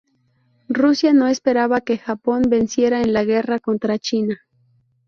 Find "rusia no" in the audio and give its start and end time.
0.69-1.27